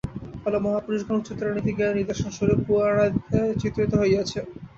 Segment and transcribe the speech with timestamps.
[0.43, 4.45] ফলে মহাপুরুষগণ উচ্চতর নীতিজ্ঞানের নিদর্শনরূপে পুরাণাদিতে চিত্রিত হইয়াছেন।